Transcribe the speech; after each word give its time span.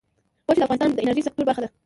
غوښې 0.45 0.59
د 0.61 0.65
افغانستان 0.65 0.89
د 0.91 0.99
انرژۍ 1.03 1.21
سکتور 1.25 1.45
برخه 1.49 1.61
ده. 1.63 1.69